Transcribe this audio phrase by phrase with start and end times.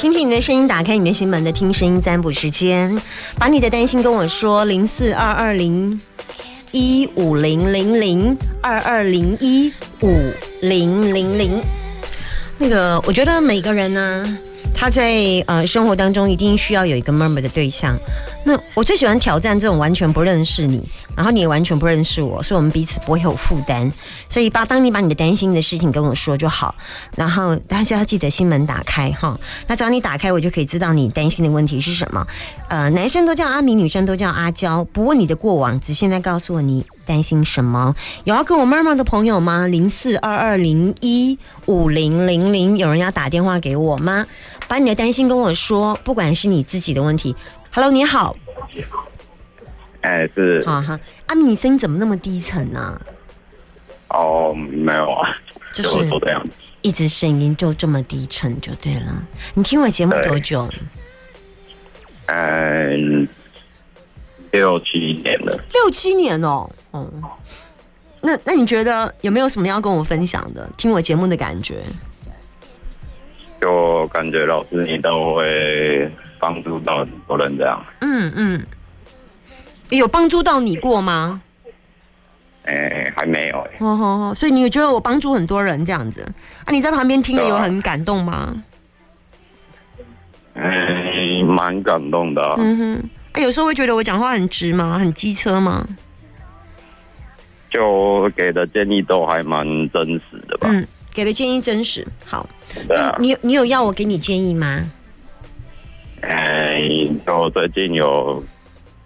[0.00, 2.98] 听听你的声音，打开你的心门的听声音占卜时间，
[3.36, 6.00] 把你的担心跟我说，零四二二零
[6.70, 9.70] 一五零零零二二零一
[10.00, 11.60] 五零零零。
[12.56, 14.38] 那个，我觉得每个人呢，
[14.80, 15.12] 他在
[15.46, 17.94] 呃生活当中一定需要有一个 murmur 的对象。
[18.42, 20.82] 那我最喜欢挑战这种完全不认识你，
[21.14, 23.92] 然后你也完全不认识我，所以我们彼此不会有负担。
[24.26, 26.74] 所以把当你把你的担心的事情跟我说就好，
[27.14, 29.38] 然后但是要记得心门打开哈。
[29.66, 32.26] 那只要你打开，我就可以知道你担心的问题是什么。
[32.68, 37.96] 呃，男生都叫阿明，女生都叫阿娇，不问你的过往，只现在告诉我你担心什么。
[38.22, 39.66] 有要跟我妈妈的朋友吗？
[39.66, 44.24] 零四二二零一五零零零，有人要打电话给我吗？
[44.68, 47.34] 把你的担心跟我说，不管是你自己的问题。
[47.72, 48.36] Hello，你好，
[50.02, 53.00] 哎，是哈哈，阿米，你声音怎么那么低沉呢、
[54.10, 55.36] 哦，没有啊，
[55.74, 59.26] 就就是说这样子，一直声音就这么低沉就对了。
[59.54, 60.68] 你听我节目多久？
[62.26, 63.28] 嗯，
[64.52, 66.68] 六七年了，六七年哦。
[66.92, 67.22] 嗯，
[68.20, 70.68] 那那你觉得有没有什么要跟我分享的？
[70.76, 71.82] 听我节目的感觉？
[73.60, 77.84] 就感觉老师你都会帮助到很多人这样。
[78.00, 78.66] 嗯嗯，
[79.90, 81.42] 有帮助到你过吗？
[82.64, 86.22] 哎，还没有哎，哦哦哦，所以你有觉得我帮助很多人这样子
[86.64, 86.70] 啊？
[86.70, 88.62] 你在旁边听了有很感动吗？
[90.54, 94.98] 哎，蛮感动的啊、嗯哼，啊，有时候会觉得我讲话很直吗？
[94.98, 95.86] 很机车吗？
[97.70, 100.68] 就给的建议都还蛮真实的吧。
[100.72, 102.06] 嗯，给的建议真实。
[102.26, 102.48] 好，
[102.88, 104.90] 对啊，你你有要我给你建议吗？
[106.22, 106.82] 哎，
[107.24, 108.42] 就最近有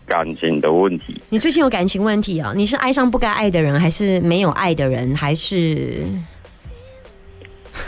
[0.06, 2.52] 感情的问题，你最近有感情问题啊？
[2.56, 6.02] 你是爱上不该爱的人，还是没有爱的人，还是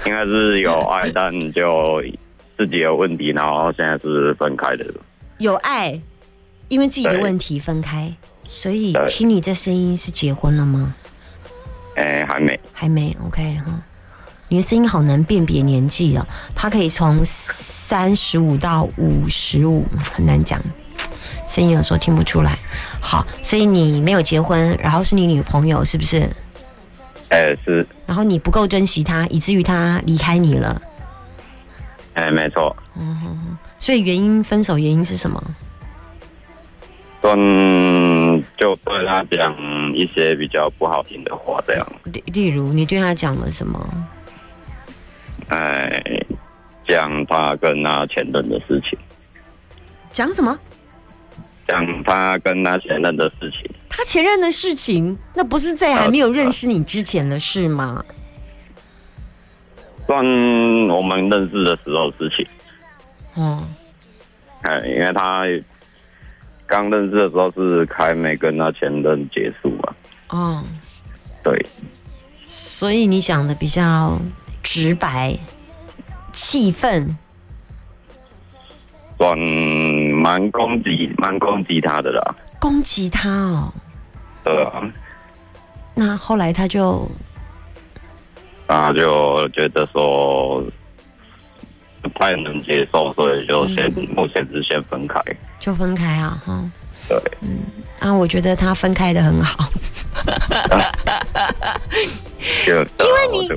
[0.05, 2.03] 应该是有爱，但就
[2.57, 4.85] 自己有问题，然后现在是分开的。
[5.39, 6.01] 有爱，
[6.69, 8.13] 因为自己的问题分开？
[8.45, 10.95] 所以听你这声音是结婚了吗？
[11.97, 12.61] 哎，还没。
[12.73, 13.83] 还没，OK 哈。
[14.49, 16.25] 你的声音好难辨别年纪哦，
[16.55, 19.85] 它可以从三十五到五十五，
[20.15, 20.63] 很难讲，
[21.49, 22.57] 声音有时候听不出来。
[23.01, 26.31] 好，所以你没有结婚，然后是你女朋友，是不是？
[27.31, 30.81] 哎，是，然后你不够珍惜她，以至于她离开你了。
[32.15, 35.43] 哎，没错，嗯所以原因分手原因是什么？
[37.35, 39.57] 嗯，就对他讲
[39.95, 44.09] 一些比较不好听的话，这样，例例如你对他讲了什么？
[45.49, 46.03] 哎，
[46.87, 48.99] 讲他跟他前任的事情，
[50.13, 50.57] 讲什么？
[51.69, 58.05] 讲他跟他前任的事情，他前任的事情，那不是在还没有认识你之前的事吗？
[60.07, 60.19] 算
[60.89, 62.47] 我们认识的时候的事情，
[63.37, 63.75] 嗯，
[64.63, 65.43] 哎，因为他
[66.67, 69.95] 刚认识的时候是还没跟他前任结束嘛，
[70.29, 70.63] 哦，
[71.43, 71.67] 对，
[72.45, 74.19] 所以你讲的比较
[74.63, 75.37] 直白、
[76.33, 77.17] 气愤，
[79.17, 83.73] 算蛮攻击，蛮攻击他的啦，攻击他哦。
[84.45, 84.93] 对啊，
[85.95, 87.09] 那后来他就？
[88.69, 90.61] 那就觉得说
[92.03, 95.21] 不太能接受，所以就先、目前是先分开。
[95.59, 96.65] 就分开啊，哈。
[97.09, 97.59] 对，嗯
[98.01, 99.71] 啊，我觉得他分开的很好，
[102.67, 102.73] 就
[103.05, 103.49] 因为你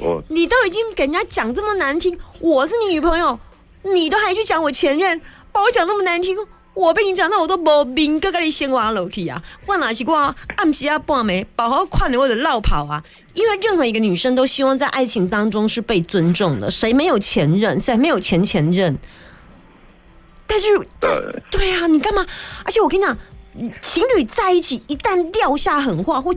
[0.42, 3.40] 你都已经给人家讲这么难听，我是你女朋友，
[3.82, 5.20] 你都还去讲我前任，
[5.52, 6.38] 把我讲那么难听，
[6.80, 9.44] 我被你讲到我都无面搁跟你先挖楼梯啊！
[9.66, 13.04] 我哪是我暗时啊半暝，把好看的我的绕跑啊！
[13.34, 18.98] 因为任何一个女生都希望在爱情当中是被尊重的，谁没有前任，谁没有前前任？
[20.48, 20.68] 但是，
[21.02, 22.26] 但是，对啊，你干嘛？
[22.64, 23.18] 而且我跟你讲，
[23.82, 26.34] 情侣在一起，一旦撂下狠话，或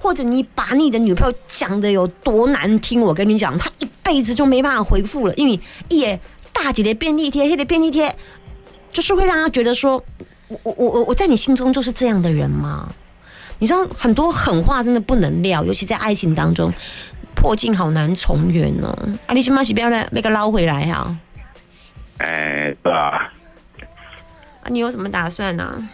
[0.00, 6.18] 或者你把你的女朋友讲的有多难听，我跟你讲，她一辈子就没办法回复了，因为也
[6.52, 8.14] 大姐的便利贴，黑的便利贴，
[8.96, 10.02] 就是会让他觉得说，
[10.48, 12.88] 我我我我在你心中就是这样的人吗？
[13.58, 16.72] 你知道很多狠话真的不能撂，尤其在爱情当中，
[17.34, 18.88] 破镜好难重圆哦。
[19.26, 21.14] 啊，你起码是不要来那个捞回来哈、
[22.20, 23.30] 哎，对啊，
[24.62, 25.86] 啊，你有什么打算呢、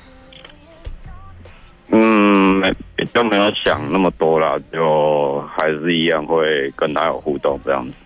[1.88, 7.96] 嗯，没也就没有想那么多啦，就还是一样会跟他有互动这样子。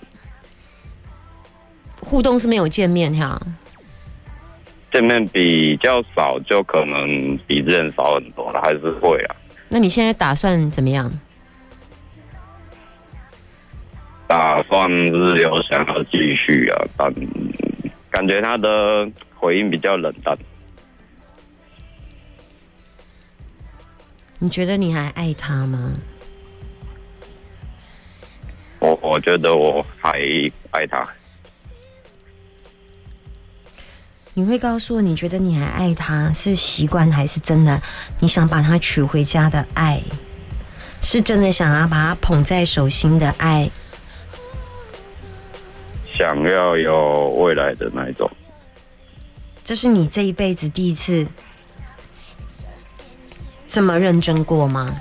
[2.00, 3.38] 互动是没有见面哈。
[4.96, 9.36] 见面比较少，就可能比之前少很多了，还是会啊。
[9.68, 11.12] 那你现在打算怎么样？
[14.26, 17.12] 打算是有想要继续啊，但
[18.08, 20.34] 感觉他的回应比较冷淡。
[24.38, 25.92] 你觉得你还爱他吗？
[28.78, 30.18] 我我觉得我还
[30.70, 31.06] 爱他，
[34.38, 37.80] 你会告诉我，你觉得你还爱他是习惯还是真的？
[38.18, 40.02] 你想把他娶回家的爱，
[41.00, 43.70] 是真的想要把他捧在手心的爱，
[46.12, 48.30] 想要有未来的那一种。
[49.64, 51.26] 这是你这一辈子第一次
[53.66, 55.00] 这么认真过吗？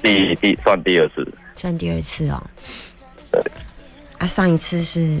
[0.00, 1.26] 第第算第二次，
[1.56, 2.40] 算第二次哦。
[3.32, 3.42] 对，
[4.18, 5.18] 啊，上一次是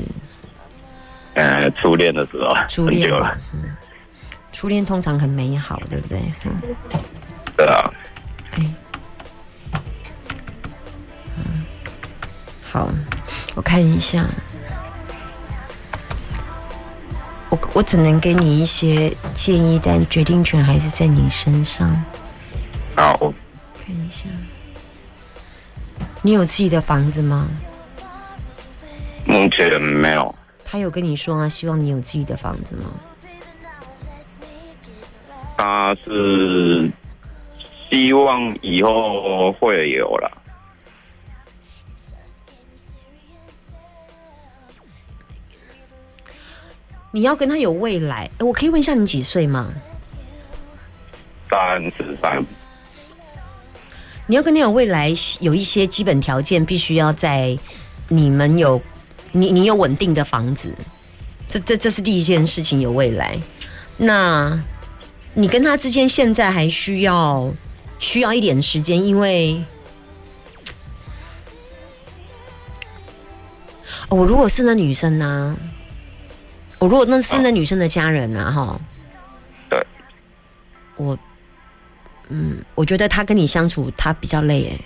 [1.34, 3.08] 呃，初恋的时候，初恋。
[3.08, 3.76] 久了，，嗯，
[4.52, 6.20] 初恋通常很美好，对不对？
[6.44, 6.60] 嗯，
[7.56, 7.90] 对啊，
[8.52, 8.64] 哎，
[11.36, 11.64] 嗯，
[12.62, 12.90] 好，
[13.54, 14.26] 我看一下，
[17.48, 22.04] 我我只能给你一些建议，但决定权还是在你身上。
[22.96, 23.32] 好，
[23.78, 24.26] 看一下，
[26.22, 27.48] 你有自己的房子吗？
[29.26, 30.34] 目前没有，
[30.70, 32.92] 他有跟你说啊，希望你有自己的房子吗？
[35.56, 36.88] 他是
[37.90, 40.30] 希望以后会有啦。
[47.10, 49.74] 你要跟他有未来，我可以问一下你几岁吗？
[51.50, 52.40] 三十三，
[54.28, 57.58] 你要跟他有未来，有一些基本条件，必须要在
[58.06, 58.80] 你们有
[59.32, 60.74] 你你有稳定的房子，
[61.48, 63.38] 这这这是第一件事情，有未来。
[63.96, 64.62] 那
[65.34, 67.52] 你跟他之间现在还需要
[67.98, 69.62] 需要一点时间，因为。
[74.08, 75.56] 哦我如果是那女生呢、
[76.80, 78.80] 我如果那是那女生的家人呢、哈，
[79.68, 79.86] 对，
[80.96, 81.16] 我，
[82.28, 84.80] 嗯，我觉得他跟你相处，他比较累，哎，哦，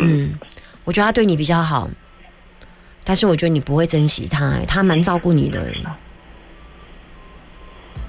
[0.00, 0.38] 嗯，
[0.84, 1.88] 我觉得他对你比较好，
[3.04, 5.72] 但是我觉得你不会珍惜他，哎他蛮照顾你的。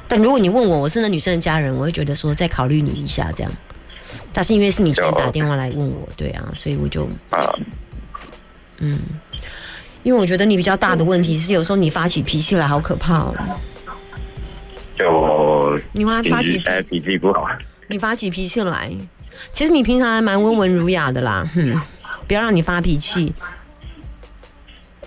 [0.07, 3.51] 但如果你问我，我是那女生的家人，我会觉得说再考虑你一下这样。
[4.33, 7.37] 但是因为是你现在打电话来问我，对啊，所以我就啊，
[8.79, 8.99] 嗯，
[10.01, 13.35] 因为我觉得你比较大的问题是，有时候你发起脾气来好可怕哦。
[14.97, 16.59] 就你发发起
[16.89, 17.47] 脾气不好，
[17.87, 18.91] 你发起脾气来，
[19.51, 21.79] 其实你平常还蛮温文儒雅的啦，哼，
[22.27, 23.33] 不要让你发脾气。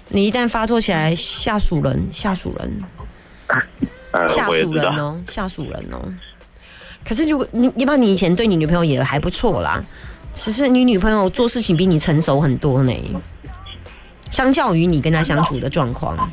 [0.09, 2.83] 你一旦发作起来，吓死人，吓死人，
[4.13, 6.13] 呃吓死我也知道，人哦，吓死人哦。
[7.05, 9.83] 可是如果你，你把你以前对你女朋友也还不错啦，
[10.35, 12.95] 只是你女朋友做事情比你成熟很多呢，
[14.31, 16.31] 相较于你跟她相处的状况。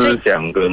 [0.00, 0.64] 思想跟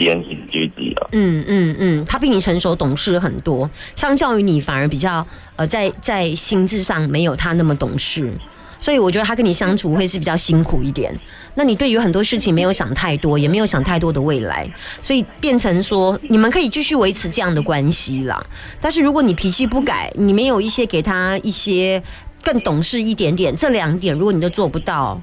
[0.00, 8.32] 言行举止啊，嗯嗯嗯，他比你成熟懂事很多，相较于你反而比较呃，在在心智上没有他那么懂事，
[8.80, 11.14] 所以我觉得他跟你相处会是比较辛苦一点。
[11.54, 14.70] 那你对于很多事情没有想太多，也没有想太多的未来，
[15.02, 18.42] 所以变成说你们可以继续维持这样的关系啦。
[18.80, 22.02] 但是如果你脾气不改，你没有一些给他一些
[22.42, 25.20] 更懂事一点点，这两点如果你都做不到，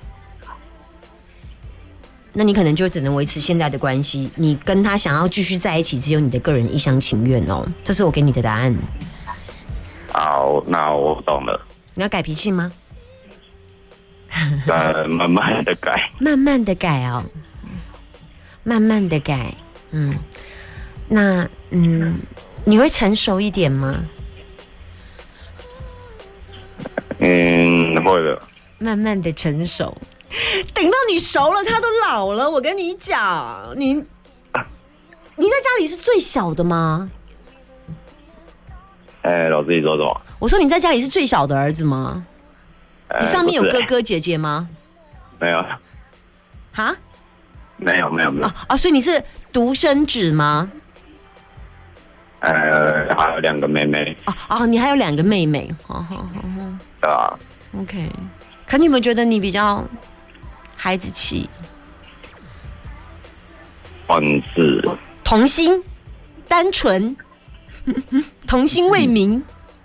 [2.39, 4.29] 那你可能就只能维持现在的关系。
[4.35, 7.67] 你跟他想要继续在一起，只有你的个人一厢情愿哦。
[7.83, 8.77] 这是我给你的答案。
[10.13, 11.59] 好，那我懂了，
[11.95, 12.71] 你要改脾气吗？
[14.67, 17.25] 呃，慢慢的改， 慢慢的改哦，
[18.63, 19.51] 慢慢的改。
[19.89, 20.15] 嗯，
[21.07, 22.19] 那嗯，
[22.65, 23.95] 你会成熟一点吗？
[27.17, 28.39] 嗯，会的，
[28.77, 29.97] 慢慢的成熟，
[30.73, 32.49] 等到你熟了，他都老了。
[32.49, 37.09] 我跟你讲，你你在家里是最小的吗？
[39.23, 40.21] 哎，老师你说什么？
[40.39, 42.25] 我说你在家里是最小的儿子吗？
[43.09, 44.67] 哎你上面有不是哥哥姐姐吗？
[45.39, 45.65] 没有？
[46.73, 46.95] 哈？
[47.77, 50.69] 没有没有没有啊，啊，所以你是独生子吗？
[52.39, 56.25] 呃，还有两个妹妹，哦哦，你还有两个妹妹，好好好
[57.01, 57.39] 对吧
[57.79, 58.11] ？，OK。
[58.67, 59.83] 可你有没有觉得你比较
[60.87, 61.49] 孩子气、
[64.05, 64.23] 算
[64.55, 64.81] 是
[65.21, 65.83] 童心、
[66.47, 67.13] 单纯、
[68.47, 69.41] 童心未泯、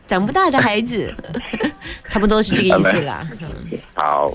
[0.06, 1.12] 长不大的孩子，
[2.08, 3.28] 差不多是这个意思啦。
[3.94, 4.32] 好，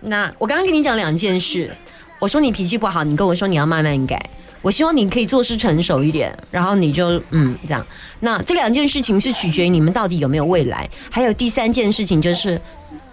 [0.00, 1.70] 那我刚刚跟你讲两件事，
[2.18, 4.18] 我说你脾气不好，你跟我说你要慢慢改。
[4.62, 7.86] 我希望你可以做事成熟一点，然后你就嗯这样。
[8.20, 10.88] 那这两件事情是取决于你们到底有没有未来。
[11.10, 12.58] 还有第三件事情就是，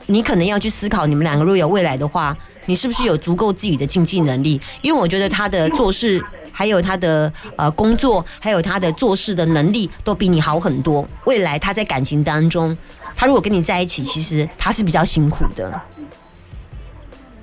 [0.05, 2.33] 你可能要去思考，你们两个如果有未来的话，
[2.67, 4.61] 你是不是有足够自己的经济能力？
[4.83, 11.03] 因为我觉得他的做事，还有他的呃工作，还有他的做事的能力都比你好很多。
[11.25, 12.77] 未来他在感情当中，
[13.15, 15.81] 他如果跟你在一起，其实他是比较辛苦的。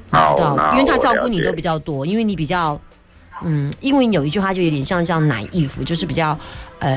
[0.07, 2.81] 你知道，那因为他照顾你都比较多，因为你比较，
[3.43, 6.39] 嗯，因为有一句话就有点像叫 naive，就是比较
[6.79, 6.97] 呃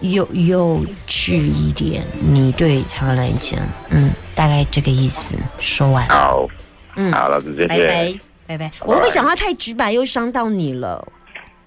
[0.00, 2.04] 幼幼稚一点。
[2.20, 3.58] 你对他来讲，
[3.90, 5.34] 嗯，大概这个意思。
[5.58, 6.46] 说完，好，
[6.96, 8.14] 嗯好了，谢谢，拜拜，
[8.46, 8.70] 拜拜。
[8.80, 11.06] 我会不会讲话太直白又伤到你了？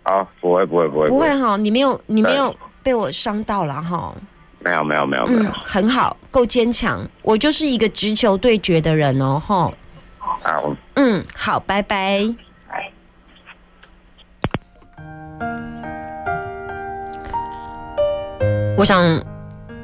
[0.03, 4.13] 好，不会不会不会不会，哈，你没有，你没有被我伤到了哈。
[4.59, 7.07] 没有没有没有没嗯有，，很好，够坚强。
[7.21, 9.71] 我就是一个直球对决的人哦，哈。
[10.19, 12.21] 好，嗯，好，拜拜。
[18.77, 19.01] 我想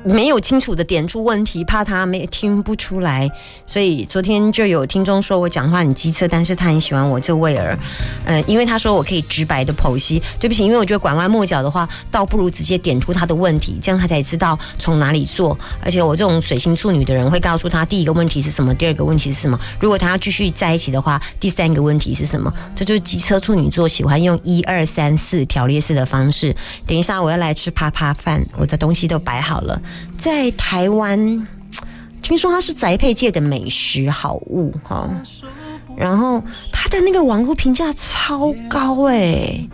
[0.04, 3.30] 没有清楚的点出问题，怕他没听不出来，
[3.66, 7.78] 所以昨天就有听众说我讲话很机车，但是他很喜欢我这位儿，
[8.26, 10.22] 嗯、因为他说我可以直白的剖析。
[10.40, 15.58] 对不起，因为我觉得拐弯抹角的话，倒不如直接点出他的问题，这样他才知道从哪里做。
[15.82, 19.58] 而且我这种水星处女的人会告诉他第一个问题是什么，第二个问题是什么。
[19.80, 22.52] 如果他要继续在一起的话，第三个问题是什么？
[22.76, 26.54] 这就是机车处女座喜欢用一二三四条列式的方式。
[26.86, 29.82] 等一下我要来吃啪啪饭，我的东西都摆好了，
[30.18, 31.48] 在台湾。
[32.22, 35.10] 听说它是宅配界的美食好物哈，
[35.98, 39.68] 然后它的那个网络评价超高哎、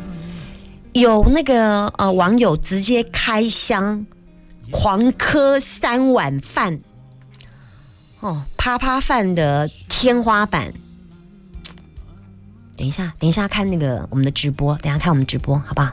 [0.93, 4.03] 有那个呃网友直接开箱
[4.71, 6.79] 狂磕三碗饭，
[8.21, 10.73] 哦，啪啪饭的天花板。
[12.75, 15.91] 等一下，等一下看那个我们的直播，等一下看我们直播，好不好？